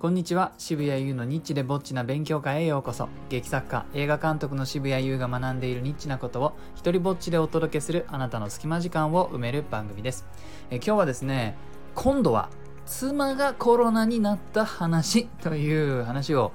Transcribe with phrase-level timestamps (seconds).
[0.00, 0.52] こんにちは。
[0.56, 3.10] 渋谷優のニッチでぼっちな勉強会へようこそ。
[3.28, 10.24] 劇作家映画監督の渋谷優が学んでいるニッチなことを一人ぼっちでお届けするあなたの隙間時間を埋める番組です。
[10.70, 11.54] え今日はですね
[11.94, 12.48] 今度は
[12.86, 16.52] 妻がコロナになった話という話を、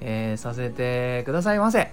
[0.00, 1.92] えー、させてくださいませ。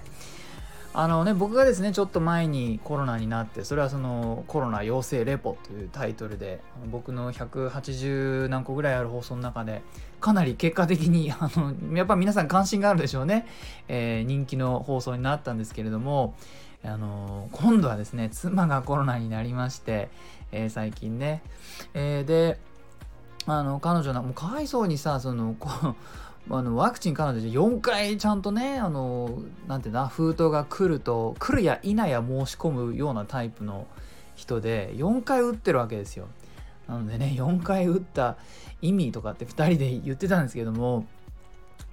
[0.94, 6.60] あのね、僕がですね、ちょっと前にコロナになって、それはそのコロナ陽性レポというタイトルで、
[6.90, 9.82] 僕の180何個ぐらいある放送の中で、
[10.20, 13.46] かなり結果的に、 あの、やっぱ皆さん関心があるでしょうね。
[13.88, 16.34] えー、人気の放送になったんですけれども、
[16.84, 20.10] あの今度はですね、妻がコロナになりまして、
[20.50, 21.42] えー、最近ね。
[21.94, 22.58] えー、で、
[23.46, 25.94] あの、彼女な、もうかわいそうにさ、その、こう、
[26.50, 33.86] あのワクチン彼女で4回ちゃんとねあのなんていうな封筒が来ると来るや否や申し込むようなタイプの
[34.34, 36.26] 人で4回打ってるわけですよ。
[36.88, 38.36] なのでね4回打った
[38.80, 41.06] 意味とかって2人で言ってたんですけども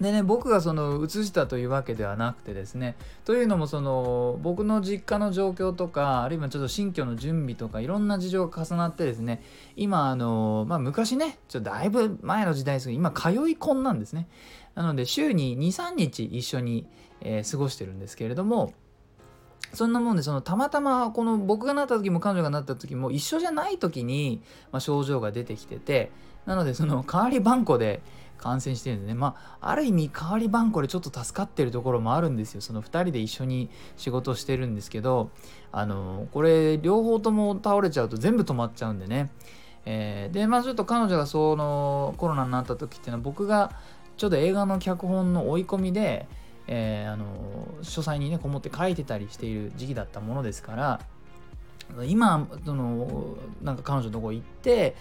[0.00, 9.42] でね僕がその移したというわけではなくてですねというのもその僕の実家の状況とかあるいはちょっと新居の準備とかいろんな事情が重なってですね
[9.76, 14.28] 今あのまあ昔ねちょっとだいぶ前の時代ですけど今通い婚なんですね。
[14.74, 16.86] なので週に23日一緒に、
[17.20, 18.72] えー、過ごしてるんですけれども
[19.74, 26.10] そんなもんでそのたまたまこの僕がなった時も彼女がなった時も一緒じゃない時に、まあ、症状が出てきてて
[26.46, 28.00] なのでその代わり番号で
[28.40, 29.14] 感染してるんですね。
[29.14, 32.62] まあある意味代わり番号でちょっと助かってるところもあるんですよ。
[32.62, 35.30] その2人で一緒に仕事してるんですけど
[35.72, 39.30] あのこれ両方とも倒れちゃうと全部止まっちゃうんでね。
[39.84, 43.72] えー、でまあちょっと彼女がそのコロナになった時っていうのは僕が
[44.16, 46.26] ちょうど映画の脚本の追い込みで、
[46.66, 47.24] えー、あの
[47.82, 51.00] 書斎にねこもって書いてたりしている時期だったものですから
[52.06, 54.96] 今そのなんか彼女のとこ行って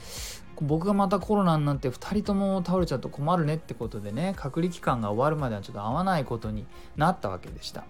[0.62, 6.66] 僕がまたコロナになって2人とも倒れちゃうと困るねってことでね隔離期間が終わるまではちょっと会わないことに
[6.98, 7.86] なったわけでした。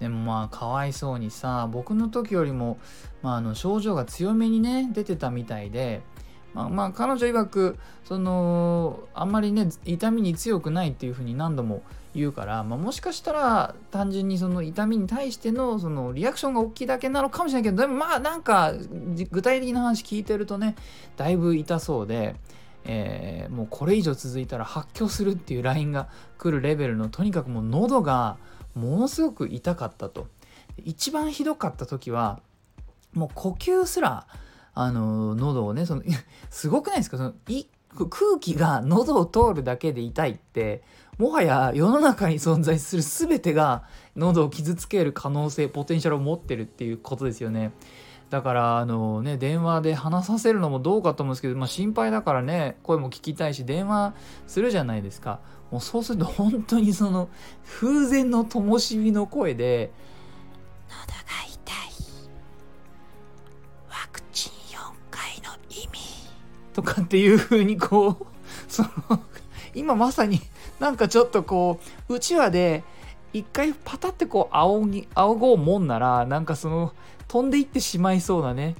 [0.00, 2.78] でもまあかわいそうにさ僕の時よりも、
[3.20, 6.02] まあ、あの症状が強めにね出てたみたいで
[6.54, 11.82] まあ、まあ、彼女曰くそのあんまりね痛みに強くないっていうふうに何度も
[12.14, 18.72] 言うから、まあ、もしかしたら単純にその痛みに対してのそのリアクションが大きいだけなのかもしれないけどでもまあなんか
[19.30, 20.74] 具体的な話聞いてるとね
[21.16, 22.36] だいぶ痛そうで、
[22.84, 26.08] えー、もうこれ以上続いたら発狂するっていうラインが
[26.38, 28.38] 来るレベルのとにかくもう喉が
[28.74, 30.26] ものすごく痛かったと。
[30.84, 32.40] 一番ひどかった時は
[33.12, 34.26] もう呼吸すら
[34.74, 36.02] あの喉をねその
[36.50, 37.16] すごくないですか？
[37.16, 37.34] その
[37.94, 40.82] 空気が喉を通るだけで痛いって
[41.18, 43.84] もはや世の中に存在する全てが
[44.16, 47.72] 喉を傷つける可能性ポテンシャルを持ってるっていうことですよね。
[48.30, 54.14] だからあのね電話で話させるのもどうかと思うんですけど、まあ、心配だからね声も聞きたいし電話
[54.46, 55.40] するじゃないですか
[55.70, 57.30] もうそうすると本当にその
[57.64, 59.92] 風前の灯火の声で
[60.90, 61.47] 「喉が
[66.78, 68.26] とかっていう風にこう
[68.70, 68.90] その
[69.74, 70.40] 今まさに
[70.78, 72.84] なんかちょっとこううちわで
[73.32, 76.92] 一回パタってこう仰ぎ仰ごうもんならなんかその
[77.26, 78.76] 飛んでいってしまいそうなね、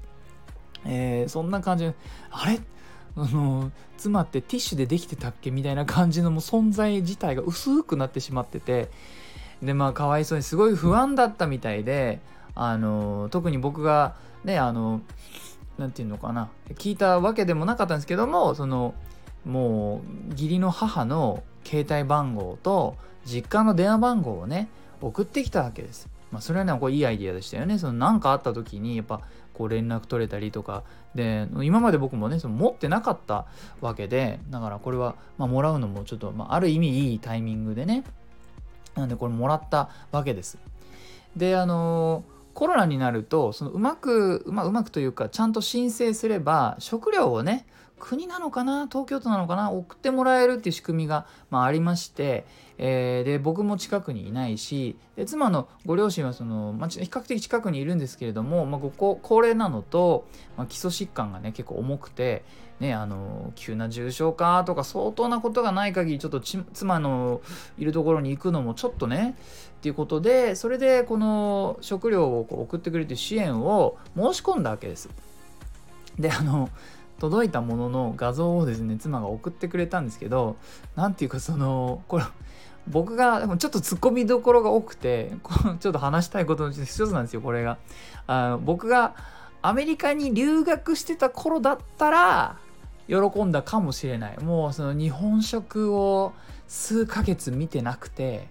[0.85, 1.95] えー、そんな感じで
[2.31, 2.61] あれ？
[3.17, 5.51] あの妻ってティッシュでできてたっけ？
[5.51, 8.91] みたいな感じのもう存在自体が薄くなってしまってて
[9.61, 12.21] でまあかわいそうにすごい不安だったみたいで
[12.55, 15.01] あの特に僕がねあの
[15.78, 18.94] 何て言うのかな聞いたわけでもなかったんですけどもその
[19.44, 24.69] もう義理の母の携帯番号と実家の電話番号をね
[25.00, 26.09] 送ってきたわけです。
[26.31, 27.78] まあ、それはねこれいいアイディアでしたよね。
[27.78, 29.21] その何かあった時にやっぱ
[29.55, 30.83] こう連絡取れたりとか
[31.15, 33.47] で今まで僕もねその持ってなかった
[33.81, 38.05] わけでだからこれは、まあ、もらうのもちょっと、まあ、ある意味いいタイミングでね
[38.94, 40.59] なんでこれもらったわけです。
[41.37, 42.25] であの
[42.59, 47.67] コロナになるとそのうまく、まあ、うまくというかちゃんと申請すれば食料をね
[47.99, 48.87] 国なのかな？
[48.87, 49.71] 東京都なのかな？
[49.73, 52.47] 送ってもらえるっていう仕組みが、まあ、ありまして、
[52.79, 62.45] えー、で僕も近くにいないしで妻のご両親はその、まあ、比較的近くにいるんですけれども、まあ、こ高齢なのと、まあ、基礎疾患がね結構重くて、
[62.81, 67.41] ね、あの急な重症化とか相当なことがない限りちょっと妻の
[67.79, 69.37] いるところに行くのもちょっとね
[69.79, 75.09] っていうことでそれでこの食料をこう送ってくれるという支援を申し込んだわけです。
[76.19, 76.69] であの
[77.19, 80.56] 届いたものの画像をですね妻が送ってくれたんですけど
[80.97, 82.25] 何ていうかそのこれ
[82.87, 85.32] 僕がでもちょっとツッコミどころが多くて
[85.81, 87.79] ちょっと話したいことの一つなんですよこれが。
[88.26, 89.15] あ僕が
[89.61, 92.59] アメリカに留学してた頃だったら
[93.09, 94.38] 喜んだかもしれない。
[94.38, 96.32] もうその日本食を
[96.67, 98.49] 数ヶ月見てなくて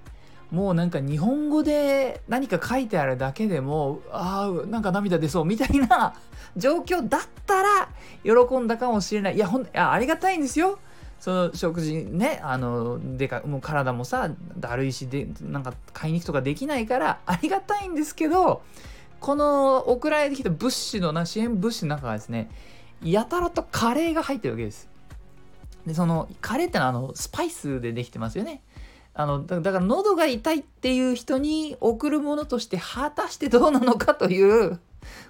[0.51, 6.13] もうなんか日本語で何か書いてあるだけでもああなんか涙出そうみたいな
[6.55, 7.89] 状況だったら
[8.23, 9.35] 喜んだかもしれない。
[9.35, 10.79] いやほんいやありがたいんですよ。
[11.19, 18.61] その食事ねあのでかもう体もさだるいしでなんか買いに行くとかできないからありがたいんですけど
[19.19, 22.51] この送られてきた物資のな支援物資の中はですね
[23.03, 24.87] やたらとカレーが入ってるわけです。
[25.87, 28.61] でそのカレーってのはあのスパイスでできてますよね。
[29.19, 34.79] あのだから喉が痛いっていう人に送るものとして果たしてどうなのかという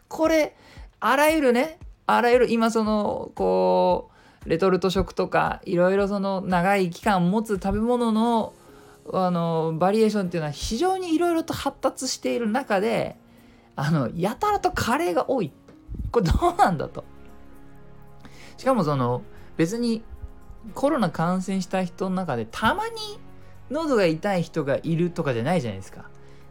[0.10, 0.58] これ
[1.00, 4.12] あらゆるねあらゆる今そのこ
[4.46, 8.54] うレトルト食とかいろいろその長い期間持つ食べ物の
[9.14, 13.16] あのバリエーションっていうのは非常にいろいろと発達している中で
[13.78, 15.54] あのやたらとカレーが多い。
[16.12, 17.06] これどうなんだと。
[18.58, 19.22] しかもその
[19.56, 20.04] 別に
[20.74, 22.94] コロナ感染した人の中でたまに
[23.70, 26.06] 喉が痛い人がいるとかじゃないじゃないですか。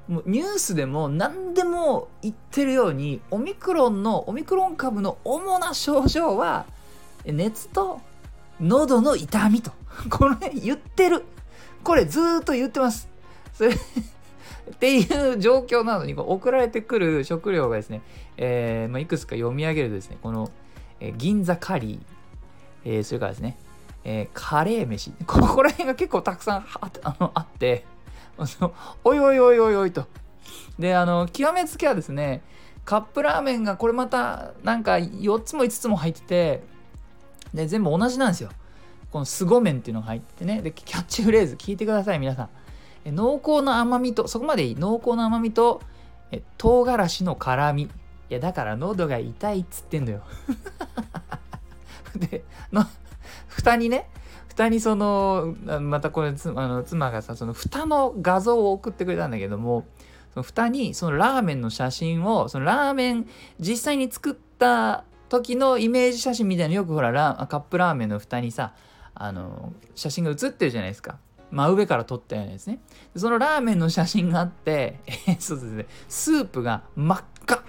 [0.08, 6.66] もうニュースでも何でも言ってるようにオミクロンのオミクロン株の主な症状は
[7.24, 8.00] 熱と
[8.60, 9.72] 喉の痛みと。
[10.10, 11.24] これ言ってる。
[11.82, 13.08] これずーっと言ってます。
[13.52, 18.02] それ っていう状況なのに送られてくる食料がですね、
[18.36, 20.50] えーまあ、いくつか読み上げるとですねこの、
[21.00, 23.56] えー銀座カリー、えーそれからですね
[24.08, 25.10] えーカレー飯。
[25.26, 27.84] ここら辺が結構たくさんああのあって。
[29.02, 30.06] おいおいおいおいおいと。
[30.78, 32.42] であの極めつけはですね
[32.84, 36.62] カップラーメンがこれまたなんか4つも5つも入ってて
[37.52, 38.50] で全部同じなんですよ。
[39.10, 40.62] このスゴ麺っていうのが入っててね。
[40.62, 42.48] でキャッチフレーズ聞いてください皆さん。
[43.04, 44.74] え濃厚な甘みとそこまでいい。
[44.76, 45.82] 濃厚な甘みと
[46.30, 47.82] え唐辛子の辛み。
[47.82, 47.88] い
[48.28, 50.22] やだから喉が痛いっつってんのよ。
[52.14, 52.84] での
[53.56, 54.08] 蓋にね。
[54.48, 59.84] 蓋にそのまたこれつあの妻がさその蓋の画像を送ってくれたんだけども
[60.32, 63.28] その蓋にそのラーメンの写真をそのラーメン
[63.60, 68.74] 実際に作った時のイメージ写真みたいなのよくほらラカップラーメンの蓋にさ
[69.14, 71.18] あの写真が写ってるじゃないですか。
[71.50, 72.80] 真上から撮ったようなですね。
[73.14, 77.62] でそのラーメンの写真があって、 えーそうですねスープが真っ赤。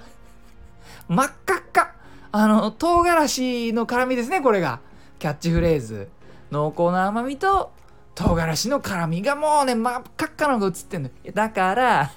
[1.07, 1.93] 真っ赤っか。
[2.31, 4.79] あの唐辛子の辛みですねこれが。
[5.19, 6.09] キャッチフレーズ
[6.51, 7.71] 濃厚な甘みと
[8.15, 12.11] 唐辛子の辛みがもうね真っ赤っかのが映ってんのだから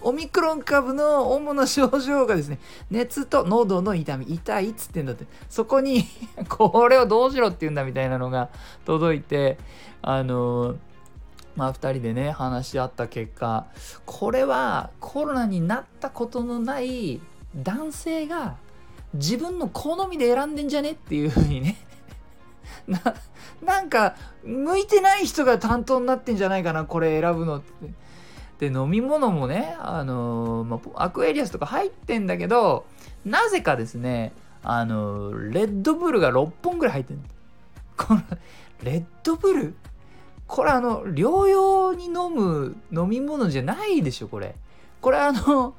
[0.00, 2.58] オミクロン株の主な症状がですね
[2.90, 5.26] 熱と喉の痛み痛いっつってんだって。
[5.48, 6.04] そこに
[6.48, 8.48] これをどうしろって言うんだみたいなのが
[8.84, 9.58] 届いて
[10.02, 10.76] あの
[11.56, 13.66] まあ2人でね話し合った結果
[14.06, 17.20] これはコロナになったことのない
[17.56, 18.56] 男性が
[19.14, 21.87] 自分の好みで選んでんじゃねっていう風にね
[22.88, 23.00] な
[23.62, 27.92] なんか向いてない人が担当になってんじゃないかなこれ選ぶのって。
[28.58, 32.86] で飲み物もねあのまあ、アクエリアスとか入ってんだけど
[33.24, 34.32] なぜかですね
[34.64, 37.20] あのレッドブルが6本ぐらい入ってる
[37.96, 38.22] この
[38.82, 39.74] レッドブル？
[40.46, 44.54] これあの療養に飲む飲み物じゃないでしょこれ。
[45.00, 45.74] これあの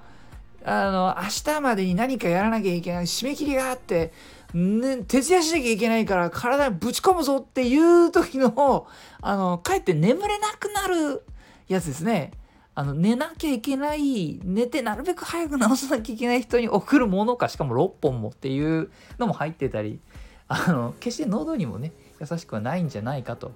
[0.63, 4.11] あの明日までに何かやらなきゃいけない締め切りがあって、
[4.53, 8.87] ね、徹夜しなきゃいけないから体にぶち込むぞっていう時の
[9.21, 11.23] あのかえって眠れなくなる
[11.67, 12.31] やつですね。
[12.73, 19.99] あの寝なきゃいけない寝てなるべく早く治さなきゃいけない人に送るものかしかも6本もっていうのも入ってたり
[20.47, 21.91] あの決して喉にもね
[22.21, 23.51] 優しくはないんじゃないかと、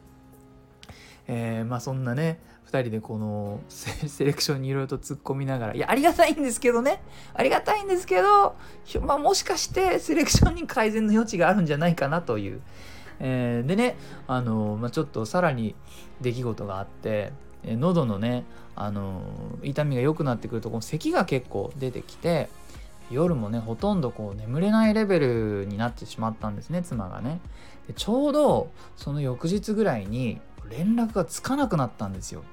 [1.28, 7.02] えーまあそんなね2人でこの セレクションにいろいろと突っ込みながらいやありがたいんですけどね。
[7.34, 8.56] ありがたいんですけど、
[9.02, 12.62] まあ、もしかしてセレクションに改善の余地があるんじゃないかなという、
[13.20, 13.96] えーでね
[14.28, 15.76] あの、まあ、ちょっとさらに
[16.22, 17.32] 出来事があって、
[17.64, 18.44] えー喉のね
[18.76, 19.22] あの
[19.62, 22.50] 痛みが良くなってくるとこの咳が結構出てきて
[23.12, 27.40] 夜もねほとんどこう眠れないレベルになってしまったんですね妻がね。
[27.88, 30.40] でちょうどその翌日ぐらいに
[30.70, 32.44] 連絡がつかなくなったんですよ。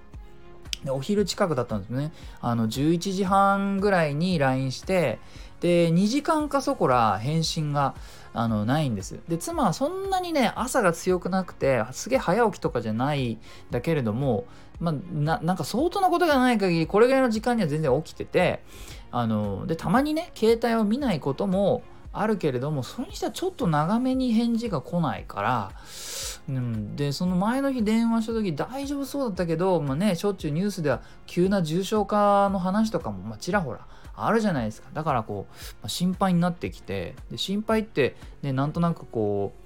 [0.85, 2.12] でお昼近くだったんですね。
[2.40, 5.19] あの11時半ぐらいに LINE して
[5.61, 7.95] で2時間かそこら返信が
[8.33, 9.21] あのないんです。
[9.29, 13.38] で妻はそんなにね朝が強くなくてすげえ早起きとかじゃない
[13.71, 14.47] だけれども
[14.79, 18.62] まあななんか相当なことがない限りこれぐらいの時間には全然起きてて
[19.11, 25.73] あのでたまにね携帯を見ないこともあるけれどもそれにしてはちょっと長めに返事が来ないから、
[26.49, 33.87] うん、でその前の日電話した時大丈夫そうだったけど、まあね、しょっちゅうニュースでは急な重症化の話とかも、まあ、ちらほら
[34.17, 34.88] あるじゃないですか。
[34.93, 39.60] だからこう、まあ心配になってきてで心配って、ね、なんとなくこう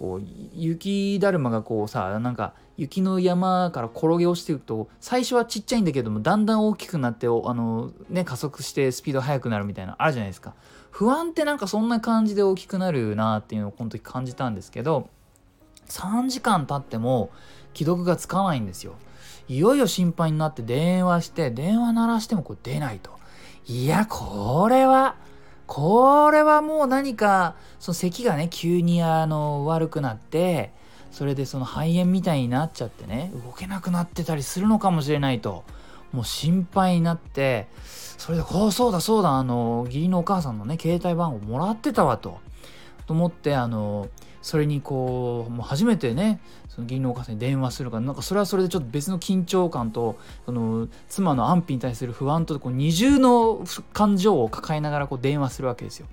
[0.00, 0.22] こう
[0.54, 10.54] 雪だるまがこうさなんか雪の山から転げ落ちていくと最初はちっちゃいんだけどもだんだん大きくなってあの、ね、加速してスピード速くなるみたいなあるじゃないですか。
[10.90, 15.10] 不安ってなんかそんな感じで大きくなるなっていうのをこの時感じたんですけど
[15.88, 17.30] 3時間経っても
[17.74, 18.94] 既読がつかないんですよ。
[19.48, 23.10] いよいよ心配になって電話して電話鳴らしてもこれ出ないと。
[23.66, 25.16] いやこれは
[25.70, 30.72] これはもう何かその咳がね急にあの悪くなって
[31.12, 35.62] それでその肺炎みたいになっちゃってね動けなくなってたりするのかもしれないと
[36.10, 42.38] もう心配になってそれで「こうそうだそうだあの義理のお母さんのね携帯番号もらってたわ」と。
[43.06, 44.08] と思ってあの
[44.40, 46.40] それにこうもう初めてね
[46.80, 56.06] その義理のお母さんに電話するかなんかそれはそれでちょっと別の緊張感とその妻の安否に対する不安とこう二重の感情を抱えながらこう電話するわけですよ。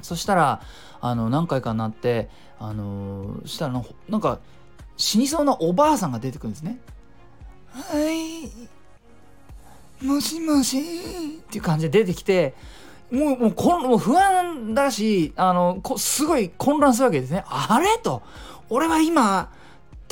[0.00, 0.62] そしたら
[1.00, 4.38] あの何回かなってあのそしたらなんか
[4.96, 6.78] 死にそうなおばあさんが出てくるんですね。
[7.72, 8.50] はい
[10.04, 10.82] もしもしっ
[11.48, 12.54] ていう感じで出てきて
[13.10, 17.44] もうもうこんもう不安だしあのこすごい混乱するわけですね。
[17.46, 17.98] あれ？
[18.02, 18.22] と
[18.70, 19.52] 俺は今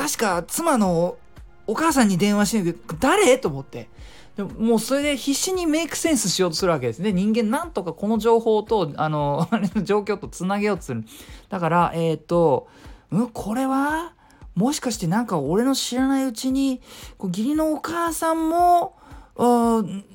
[0.01, 1.19] 確か妻の
[1.67, 3.37] お母さんに電話してるけど誰？
[3.37, 3.91] と思って。
[4.35, 7.13] でももうそれで必死にメイクセンスしようとするわけですね。
[7.13, 9.47] 人間なんとかこの情報とあ の
[9.85, 11.05] 状況とつなげようとする。
[11.51, 12.69] だからえっ、ー、と
[13.11, 14.15] うんこれは
[14.55, 16.81] もしかしてなんか俺の知らないうちに
[17.19, 18.97] こう義理のお母さんも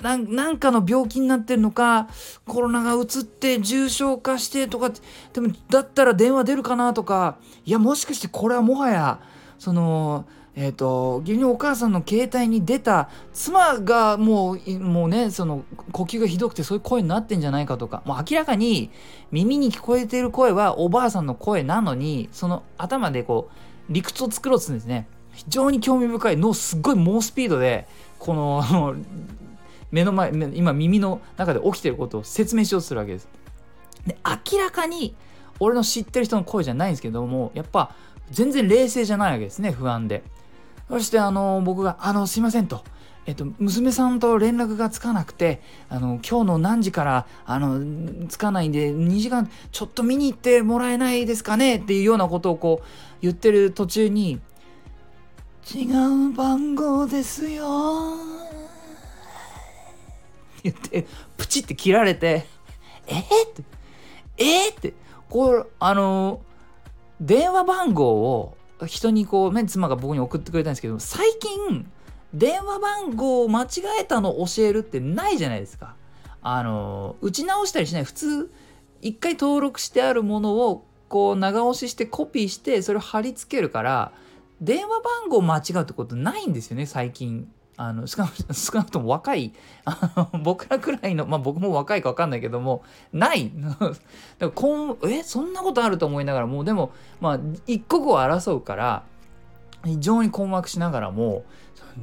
[0.01, 2.07] ななんかの病気になってるのか
[2.47, 4.91] コロナがうつって重症化してとか
[5.33, 9.19] でもだったら電話出るかなとかいやもしかしてこれはもはや
[9.65, 18.91] そのえっ、ー、と義理のお母さんの携帯に出た妻がもうもうねその呼吸がひどくてそういう声になってんじゃないかとかもう明らかに
[19.31, 23.49] 耳に聞こえている声はおばあさんの声なのにその頭でこ
[23.89, 27.87] う理屈を作ろうとするんですね非常に興味深い脳すっごい猛スピードで
[28.19, 28.95] この
[29.89, 33.27] 目の前今耳の中で起きてることを説明しようとするわけです。
[34.05, 34.15] で
[34.51, 35.15] 明らかに
[35.59, 37.95] 俺の知ってる人の声じゃないんですけどもやっぱ
[38.31, 40.23] 全然冷静じゃないわけですね不安で。
[40.89, 42.83] そしてあの僕が「あのすいません」と。
[43.27, 51.77] えっと、娘さんと連絡がつかなくてあの今日の何時からあのつかないんで2時間ちょっと見に行ってもらえないですかね？
[51.77, 52.85] っていうようなことをこう
[53.21, 54.39] 言ってる途中に
[55.73, 55.85] 違
[56.29, 58.13] う番号ですよ
[60.61, 62.45] 言ってプチって切られて
[63.07, 63.63] え、って
[64.37, 64.93] え、って
[65.29, 66.41] こうあの
[67.21, 71.89] 電話番号を人にこうね妻が僕に送ってくれたんですけど最近
[72.33, 73.67] 電話番号を間違
[74.01, 75.95] えたの教えるってないじゃないですか。
[76.41, 78.03] あの打ち直したりしない。
[78.03, 78.51] 普通
[79.01, 84.11] 一回登録してあるものをこう長押ししてコピーしてそれを貼り付けるから
[84.61, 87.49] 電話番号間違うってことないんですよね最近。
[87.77, 89.53] あの少な 少なくとも若い
[89.83, 93.51] あの僕らくらいのまあ僕も若いか分かんないけどもない。
[93.59, 93.95] だか
[94.39, 99.03] らこえそんなことあると思いながらもうでもまあ一刻を争うから
[99.83, 101.43] 非常に困惑しながらも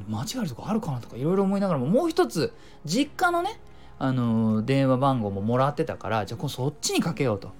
[0.09, 2.53] 間違えるとこあるかなとかいろいろ思いながらももう一つ
[2.85, 3.59] 実家のね
[3.99, 7.51] あの電話番号ももらってたからじゃあそっちにかけようと、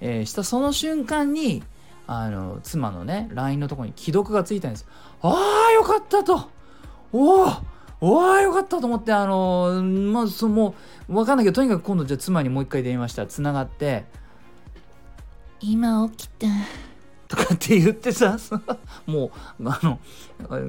[0.00, 1.62] えー、したその瞬間に
[2.06, 4.86] あの妻のね LINE のとこに既読がついたんです。
[5.22, 6.53] ああよかったと。
[7.16, 7.52] おお
[8.00, 10.74] おわよかったと思ってあのまあそも
[11.08, 14.04] う分かんないけどとにかく今度じゃあ妻にもう一回電話したらつながって
[15.60, 16.48] 「今起きた」
[17.28, 18.36] とかって言ってさ
[19.06, 19.30] も
[19.60, 20.00] うあの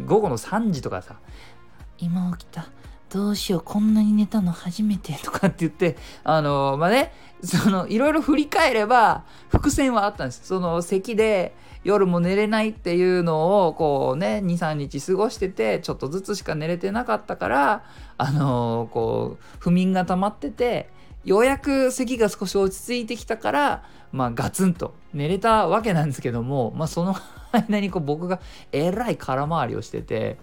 [0.05, 1.15] 午後の3時とかさ
[1.97, 2.67] 「今起きた
[3.15, 5.95] どうしようこんなに寝たの初めて」とかって言って
[6.25, 10.41] あのまあねそのいろいろ振り返れば伏線はあったんです。
[10.43, 11.55] その咳で
[11.85, 17.83] 夜も寝れないっていうのをこうね23日過ごしててちょっとずつしか寝れてなかったから
[18.17, 20.89] あのこう不眠が溜まってて
[21.23, 27.15] ようやく咳が少し落ち着いてきたからまあガツンと寝れたわけなんですけどもまあその
[27.53, 28.41] 間にこう僕が
[28.73, 30.37] えらい空回りをしてて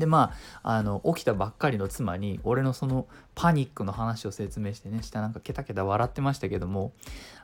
[0.00, 0.32] でま
[0.64, 6.92] ああの起きたばっかりの妻に俺のそのパニックの話を説明してね下なんかケタケタ笑ってましたけども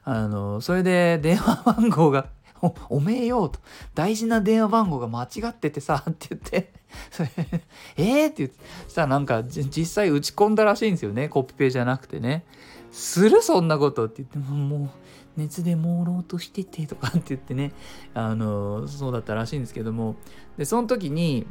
[0.02, 2.26] あのそれで電話番号が
[2.88, 3.60] おめえよと
[3.94, 6.72] 大事な電話番号が間違っててさって言って
[7.10, 7.30] それ
[7.96, 12.44] えー、って言ってそしたらなんか実際打ち込んだらしいんですよねコピペじゃなくてね。
[12.92, 14.88] するそんなことって言ってももう
[15.36, 17.72] 熱で朦朧としててとかって言ってね
[18.14, 20.16] あのそうだったらしいんですけども。
[20.56, 21.46] でその時に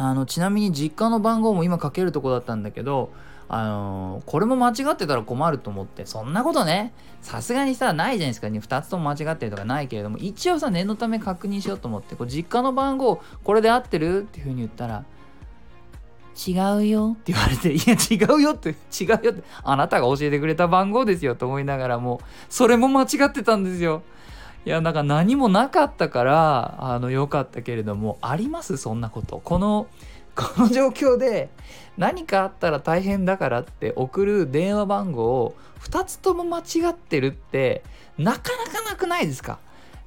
[0.00, 3.10] あのちなみに実家の番号も今かけるとこだったんだけど
[3.48, 6.06] あのこれも間違ってたら困ると思って。
[6.06, 6.92] そんなことね。
[7.20, 8.48] さすがにさないじゃないですか。
[8.50, 10.18] ね2つとも間違ってるとかないけれども。
[10.18, 12.14] 一応さ念のため確認しようと思って。
[12.14, 15.04] こう実家の番号これで合ってるっていうふうに言ったら
[16.46, 17.16] 違うよ。
[17.18, 24.02] って言われて、いや違うよって、違うよって、あなたが教えてくれた番号ですよと思いながらもう、それも間違ってたんですよ。
[24.68, 28.76] いや、なんか何もなかったから、あの、良かったけれども、あります？
[28.76, 29.40] そんなこと。
[29.42, 29.86] この、
[30.34, 31.48] この状況で
[31.96, 37.82] 何かあったら大変だからって送る電話番号を2つとも間違ってるって
[38.18, 39.58] なかなかなくないですか？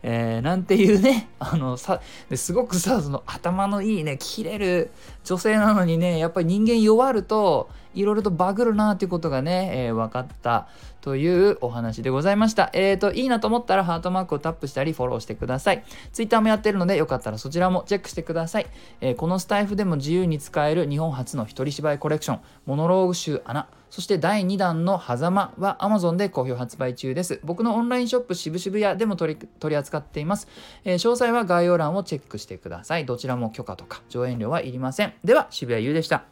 [0.04, 2.02] えーなんていうねあのさ
[2.34, 4.90] すごくさその頭のいいね切れる
[5.24, 10.70] 女性なのにねやっぱり人間弱るといろいろとバグるなっていうことがね、えー分かった。
[11.02, 12.70] というお話でございました。
[12.74, 15.84] えっ、と、いいなと思ったらハートマークをタップしたりフォローしてください。
[16.14, 18.68] Twitter もやってるのでよかったらそちらもチェックしてください。
[19.02, 27.40] えーこのスタイフでも自由に使える日本初の一人芝居コレクション、モノローグ集穴、そして第2弾の狭間は Amazon で好評発売中です。
[27.44, 30.48] 僕のオンラインショップ渋々屋でも取り取り扱っています、
[30.86, 33.06] えー詳細は概要欄をチェックしてください。
[33.06, 35.14] どちらも許可とか上演料はいりません。
[35.24, 36.24] では、渋谷優でした。